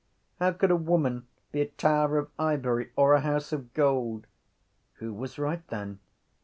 [0.39, 4.25] _How could a woman be a tower of ivory or a house of gold?
[4.95, 5.99] Who was right then?